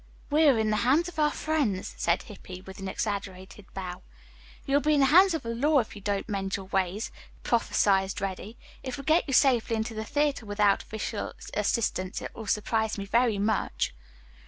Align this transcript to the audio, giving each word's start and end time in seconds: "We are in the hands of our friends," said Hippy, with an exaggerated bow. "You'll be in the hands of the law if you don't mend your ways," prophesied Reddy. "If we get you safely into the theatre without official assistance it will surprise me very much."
"We 0.31 0.45
are 0.47 0.57
in 0.57 0.71
the 0.71 0.77
hands 0.77 1.07
of 1.09 1.19
our 1.19 1.29
friends," 1.29 1.93
said 1.95 2.23
Hippy, 2.23 2.61
with 2.61 2.79
an 2.79 2.87
exaggerated 2.87 3.71
bow. 3.75 4.01
"You'll 4.65 4.81
be 4.81 4.95
in 4.95 4.99
the 4.99 5.05
hands 5.05 5.35
of 5.35 5.43
the 5.43 5.53
law 5.53 5.77
if 5.77 5.95
you 5.95 6.01
don't 6.01 6.27
mend 6.27 6.55
your 6.55 6.65
ways," 6.65 7.11
prophesied 7.43 8.19
Reddy. 8.19 8.57
"If 8.81 8.97
we 8.97 9.03
get 9.03 9.25
you 9.27 9.33
safely 9.35 9.75
into 9.75 9.93
the 9.93 10.03
theatre 10.03 10.47
without 10.47 10.81
official 10.81 11.33
assistance 11.53 12.19
it 12.19 12.33
will 12.33 12.47
surprise 12.47 12.97
me 12.97 13.05
very 13.05 13.37
much." 13.37 13.93